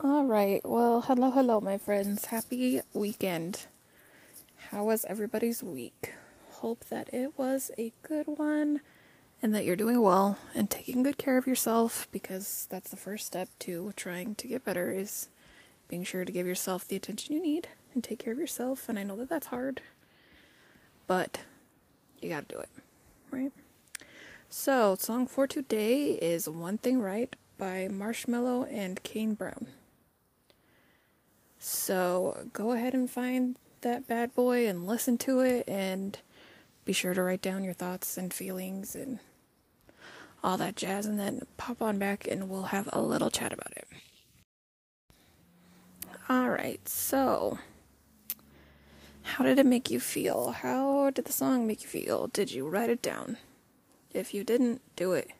[0.00, 0.60] All right.
[0.64, 2.26] Well, hello, hello, my friends.
[2.26, 3.66] Happy weekend.
[4.70, 6.12] How was everybody's week?
[6.50, 8.80] Hope that it was a good one
[9.42, 13.26] and that you're doing well and taking good care of yourself because that's the first
[13.26, 15.30] step to trying to get better is
[15.88, 18.88] being sure to give yourself the attention you need and take care of yourself.
[18.88, 19.80] And I know that that's hard,
[21.08, 21.40] but
[22.22, 22.70] you got to do it,
[23.32, 23.52] right?
[24.48, 29.66] So, song for today is One Thing Right by Marshmello and Kane Brown.
[31.68, 36.18] So go ahead and find that bad boy and listen to it and
[36.86, 39.18] be sure to write down your thoughts and feelings and
[40.42, 43.72] all that jazz and then pop on back and we'll have a little chat about
[43.76, 43.86] it.
[46.30, 47.58] Alright, so
[49.22, 50.52] how did it make you feel?
[50.52, 52.28] How did the song make you feel?
[52.28, 53.36] Did you write it down?
[54.14, 55.30] If you didn't, do it.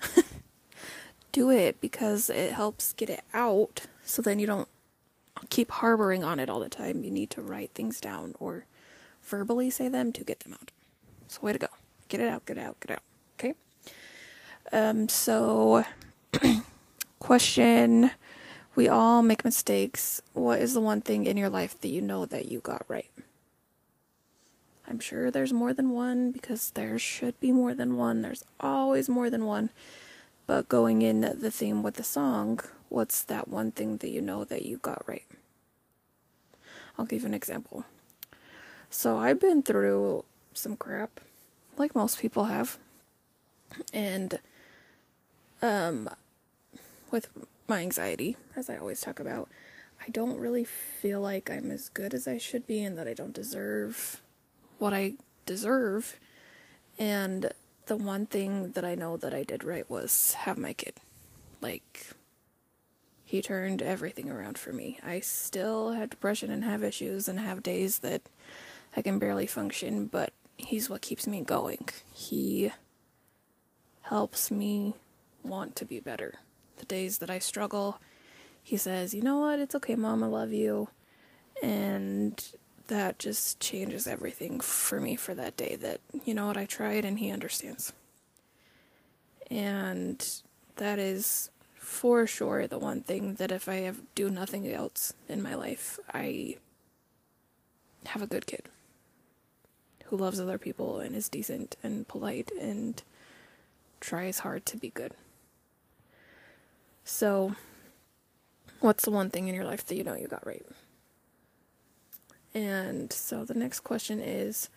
[1.30, 4.68] do it because it helps get it out so then you don't
[5.50, 7.04] keep harboring on it all the time.
[7.04, 8.66] You need to write things down or
[9.22, 10.70] verbally say them to get them out.
[11.28, 11.68] So, way to go.
[12.08, 13.02] Get it out, get it out, get it out.
[13.38, 13.54] Okay?
[14.72, 15.84] Um, so,
[17.18, 18.12] question
[18.74, 20.22] We all make mistakes.
[20.32, 23.10] What is the one thing in your life that you know that you got right?
[24.88, 28.22] I'm sure there's more than one because there should be more than one.
[28.22, 29.70] There's always more than one.
[30.46, 34.44] But going in the theme with the song, what's that one thing that you know
[34.44, 35.25] that you got right?
[36.98, 37.84] I'll give you an example.
[38.90, 41.20] So I've been through some crap,
[41.76, 42.78] like most people have.
[43.92, 44.38] And
[45.62, 46.08] um
[47.10, 47.28] with
[47.68, 49.48] my anxiety, as I always talk about,
[50.06, 53.14] I don't really feel like I'm as good as I should be and that I
[53.14, 54.22] don't deserve
[54.78, 55.14] what I
[55.46, 56.18] deserve.
[56.98, 57.52] And
[57.86, 60.94] the one thing that I know that I did right was have my kid.
[61.60, 62.10] Like,
[63.36, 64.98] he turned everything around for me.
[65.04, 68.22] I still have depression and have issues and have days that
[68.96, 71.86] I can barely function, but he's what keeps me going.
[72.14, 72.72] He
[74.00, 74.94] helps me
[75.42, 76.36] want to be better.
[76.78, 78.00] The days that I struggle,
[78.62, 79.58] he says, You know what?
[79.58, 80.24] It's okay, mom.
[80.24, 80.88] I love you.
[81.62, 82.42] And
[82.86, 87.04] that just changes everything for me for that day that, you know what, I tried
[87.04, 87.92] and he understands.
[89.50, 90.26] And
[90.76, 91.50] that is
[91.86, 96.00] for sure the one thing that if I have, do nothing else in my life,
[96.12, 96.56] I
[98.06, 98.68] have a good kid
[100.06, 103.04] who loves other people and is decent and polite and
[104.00, 105.14] tries hard to be good.
[107.04, 107.54] So,
[108.80, 110.66] what's the one thing in your life that you know you got right?
[112.52, 114.70] And so the next question is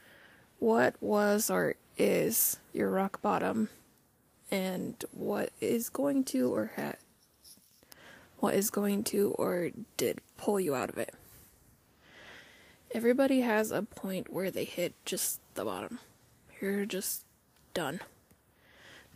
[0.60, 3.70] what was or is your rock bottom
[4.52, 6.98] and what is going to or had
[8.40, 11.14] what is going to or did pull you out of it.
[12.92, 16.00] Everybody has a point where they hit just the bottom.
[16.60, 17.24] You're just
[17.74, 18.00] done.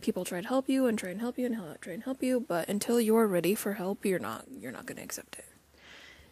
[0.00, 2.44] People try to help you and try and help you and try and help you,
[2.46, 5.46] but until you're ready for help, you're not you're not going to accept it.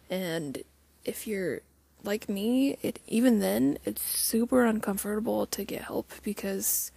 [0.09, 0.63] And
[1.03, 1.61] if you're
[2.03, 6.91] like me, it even then it's super uncomfortable to get help because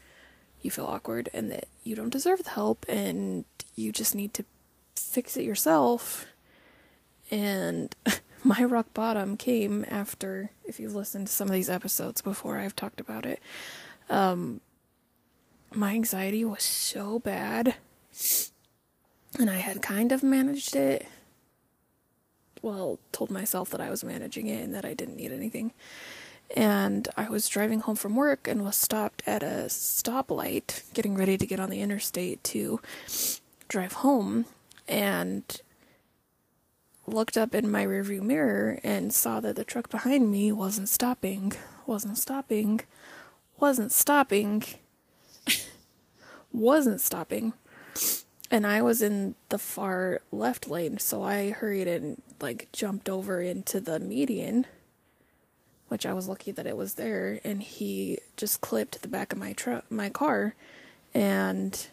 [0.66, 3.44] you feel awkward and that you don't deserve the help and
[3.74, 4.44] you just need to
[4.94, 6.26] fix it yourself.
[7.30, 7.94] And
[8.44, 12.76] my rock bottom came after if you've listened to some of these episodes before I've
[12.76, 13.40] talked about it.
[14.10, 14.60] Um
[15.74, 17.74] my anxiety was so bad
[19.38, 21.06] and I had kind of managed it
[22.66, 25.72] well, told myself that I was managing it and that I didn't need anything.
[26.54, 31.36] And I was driving home from work and was stopped at a stoplight, getting ready
[31.36, 32.80] to get on the interstate to
[33.68, 34.46] drive home,
[34.86, 35.60] and
[37.06, 41.52] looked up in my rearview mirror and saw that the truck behind me wasn't stopping,
[41.86, 42.80] wasn't stopping,
[43.58, 44.62] wasn't stopping,
[46.52, 47.52] wasn't stopping.
[48.50, 53.40] And I was in the far left lane, so I hurried and like jumped over
[53.40, 54.66] into the median,
[55.88, 59.38] which I was lucky that it was there, and he just clipped the back of
[59.38, 60.54] my truck, my car,
[61.14, 61.86] and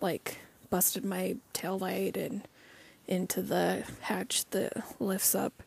[0.00, 0.38] like
[0.70, 2.46] busted my tail light and
[3.08, 5.62] into the hatch that lifts up,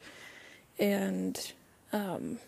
[0.80, 1.53] and
[1.91, 2.39] um,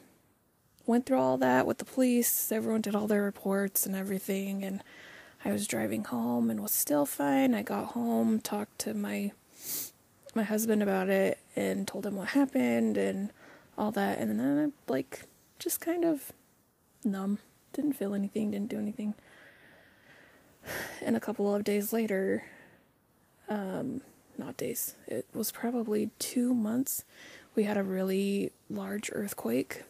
[0.85, 2.51] went through all that with the police.
[2.51, 4.81] Everyone did all their reports and everything, and
[5.43, 7.53] I was driving home and was still fine.
[7.53, 9.31] I got home, talked to my
[10.33, 13.31] my husband about it and told him what happened and
[13.77, 15.23] all that and then I like
[15.59, 16.31] just kind of
[17.03, 17.39] numb.
[17.73, 19.13] Didn't feel anything, didn't do anything.
[21.01, 22.45] And a couple of days later,
[23.49, 24.01] um,
[24.37, 24.95] not days.
[25.07, 27.03] It was probably two months.
[27.55, 29.83] We had a really large earthquake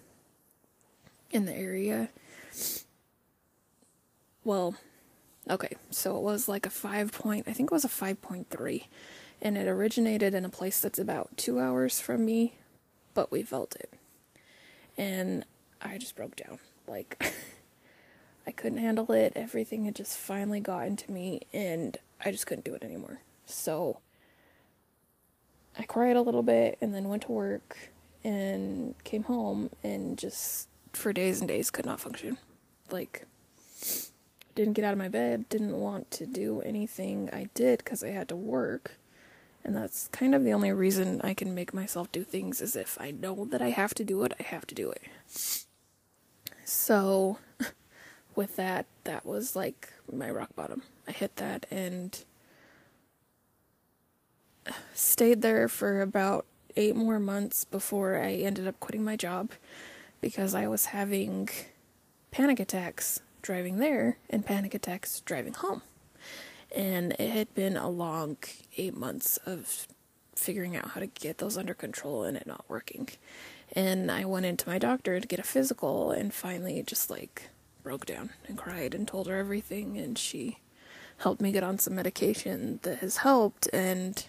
[1.31, 2.09] in the area.
[4.43, 4.75] Well,
[5.49, 8.83] okay, so it was like a five point, I think it was a 5.3,
[9.41, 12.53] and it originated in a place that's about two hours from me,
[13.15, 13.91] but we felt it.
[14.95, 15.43] And
[15.81, 16.59] I just broke down.
[16.87, 17.33] Like,
[18.47, 19.33] I couldn't handle it.
[19.35, 23.21] Everything had just finally gotten to me, and I just couldn't do it anymore.
[23.47, 23.97] So,
[25.77, 27.77] I cried a little bit and then went to work
[28.23, 32.37] and came home and just for days and days could not function.
[32.89, 33.25] Like,
[34.55, 38.09] didn't get out of my bed, didn't want to do anything I did because I
[38.09, 38.93] had to work.
[39.65, 43.01] And that's kind of the only reason I can make myself do things is if
[43.01, 45.01] I know that I have to do it, I have to do it.
[46.63, 47.39] So,
[48.35, 50.83] with that, that was like my rock bottom.
[51.07, 52.23] I hit that and
[54.93, 56.45] stayed there for about
[56.75, 59.49] eight more months before I ended up quitting my job
[60.21, 61.49] because I was having
[62.29, 65.81] panic attacks driving there and panic attacks driving home.
[66.75, 68.37] And it had been a long
[68.75, 69.87] eight months of
[70.35, 73.07] figuring out how to get those under control and it not working.
[73.71, 77.49] And I went into my doctor to get a physical and finally just like
[77.81, 79.97] broke down and cried and told her everything.
[79.97, 80.59] And she
[81.17, 83.69] helped me get on some medication that has helped.
[83.71, 84.25] And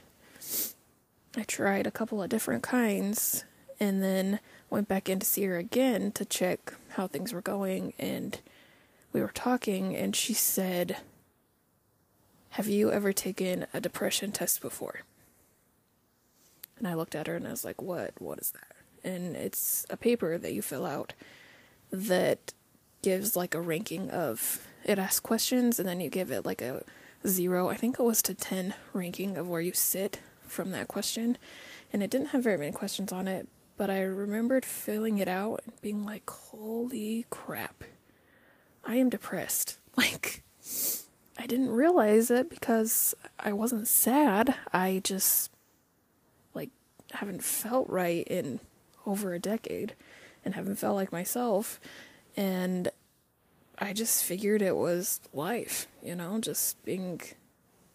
[1.36, 3.44] I tried a couple of different kinds
[3.80, 4.40] and then
[4.70, 7.92] went back in to see her again to check how things were going.
[7.98, 8.38] And
[9.12, 10.98] we were talking and she said
[12.56, 15.02] have you ever taken a depression test before?
[16.78, 18.12] And i looked at her and i was like what?
[18.18, 18.76] What is that?
[19.04, 21.12] And it's a paper that you fill out
[21.90, 22.54] that
[23.02, 26.82] gives like a ranking of it asks questions and then you give it like a
[27.26, 27.68] zero.
[27.68, 31.36] I think it was to 10 ranking of where you sit from that question.
[31.92, 35.60] And it didn't have very many questions on it but I remembered filling it out
[35.64, 37.84] and being like, holy crap,
[38.84, 39.78] I am depressed.
[39.96, 40.42] Like,
[41.38, 44.54] I didn't realize it because I wasn't sad.
[44.72, 45.50] I just,
[46.54, 46.70] like,
[47.12, 48.60] haven't felt right in
[49.06, 49.94] over a decade
[50.44, 51.78] and haven't felt like myself.
[52.36, 52.90] And
[53.78, 57.20] I just figured it was life, you know, just being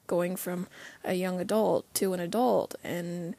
[0.07, 0.67] going from
[1.03, 3.35] a young adult to an adult and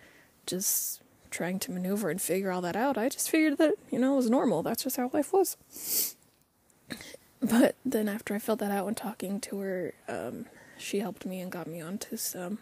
[0.47, 2.99] just trying to maneuver and figure all that out.
[2.99, 4.63] I just figured that, you know, it was normal.
[4.63, 6.17] That's just how life was.
[7.43, 10.47] But then after I filled that out and talking to her, um,
[10.79, 12.59] she helped me and got me onto some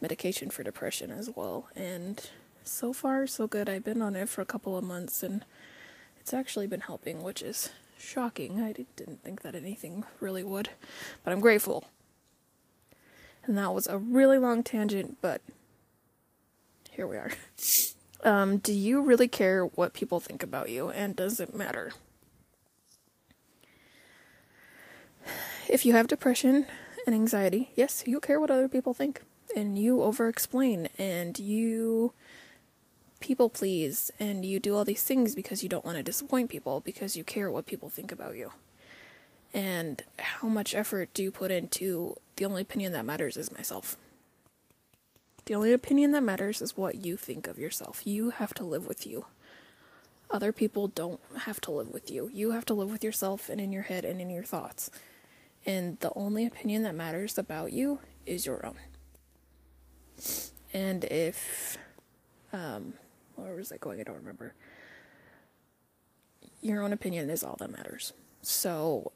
[0.00, 1.68] medication for depression as well.
[1.76, 2.28] And
[2.64, 3.68] so far, so good.
[3.68, 5.44] I've been on it for a couple of months and
[6.18, 8.60] it's actually been helping, which is shocking.
[8.60, 10.70] I didn't think that anything really would,
[11.22, 11.84] but I'm grateful.
[13.44, 15.42] And that was a really long tangent, but
[16.90, 17.32] here we are.
[18.24, 21.92] Um, do you really care what people think about you, and does it matter?
[25.68, 26.66] If you have depression
[27.06, 29.22] and anxiety, yes, you care what other people think,
[29.56, 32.12] and you over explain, and you
[33.18, 36.80] people please, and you do all these things because you don't want to disappoint people,
[36.80, 38.52] because you care what people think about you.
[39.52, 43.96] And how much effort do you put into the only opinion that matters is myself?
[45.46, 48.06] The only opinion that matters is what you think of yourself.
[48.06, 49.26] You have to live with you.
[50.30, 52.30] Other people don't have to live with you.
[52.32, 54.90] You have to live with yourself and in your head and in your thoughts.
[55.66, 58.76] And the only opinion that matters about you is your own.
[60.72, 61.76] And if,
[62.52, 62.94] um,
[63.34, 64.00] where was I going?
[64.00, 64.54] I don't remember.
[66.60, 68.12] Your own opinion is all that matters.
[68.42, 69.12] So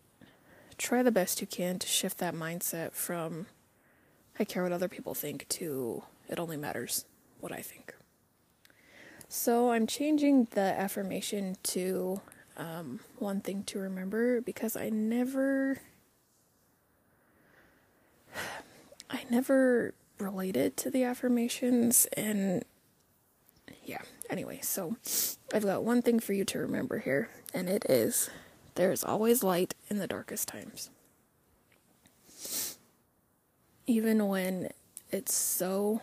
[0.77, 3.47] try the best you can to shift that mindset from
[4.39, 7.05] I care what other people think to it only matters
[7.41, 7.95] what I think.
[9.29, 12.21] So I'm changing the affirmation to
[12.57, 15.79] um, one thing to remember because I never.
[19.11, 22.65] I never related to the affirmations and
[23.85, 24.97] yeah anyway so
[25.55, 28.29] i've got one thing for you to remember here and it is
[28.75, 30.91] there's always light in the darkest times
[33.87, 34.69] even when
[35.11, 36.01] it's so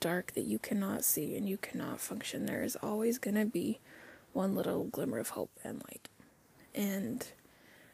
[0.00, 3.78] dark that you cannot see and you cannot function, there is always going to be
[4.32, 6.08] one little glimmer of hope and light.
[6.74, 7.26] And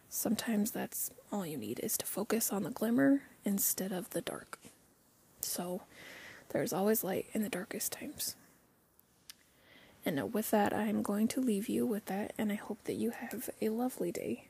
[0.09, 4.59] sometimes that's all you need is to focus on the glimmer instead of the dark.
[5.41, 5.83] So
[6.51, 8.35] there's always light in the darkest times.
[10.05, 13.11] And with that, I'm going to leave you with that, and I hope that you
[13.11, 14.49] have a lovely day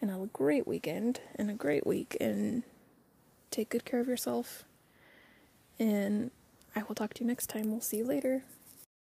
[0.00, 2.62] and a great weekend and a great week, and
[3.50, 4.64] take good care of yourself.
[5.78, 6.30] And
[6.74, 7.70] I will talk to you next time.
[7.70, 8.42] We'll see you later.